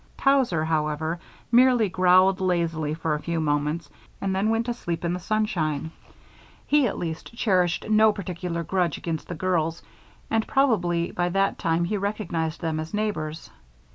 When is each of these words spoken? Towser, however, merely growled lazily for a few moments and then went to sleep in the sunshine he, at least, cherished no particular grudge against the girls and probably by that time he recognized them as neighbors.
Towser, 0.17 0.65
however, 0.65 1.19
merely 1.51 1.87
growled 1.87 2.41
lazily 2.41 2.95
for 2.95 3.13
a 3.13 3.19
few 3.19 3.39
moments 3.39 3.87
and 4.19 4.35
then 4.35 4.49
went 4.49 4.65
to 4.65 4.73
sleep 4.73 5.05
in 5.05 5.13
the 5.13 5.19
sunshine 5.19 5.91
he, 6.65 6.87
at 6.87 6.97
least, 6.97 7.35
cherished 7.35 7.87
no 7.87 8.11
particular 8.11 8.63
grudge 8.63 8.97
against 8.97 9.27
the 9.27 9.35
girls 9.35 9.83
and 10.27 10.47
probably 10.47 11.11
by 11.11 11.29
that 11.29 11.59
time 11.59 11.85
he 11.85 11.97
recognized 11.97 12.61
them 12.61 12.79
as 12.79 12.95
neighbors. 12.95 13.51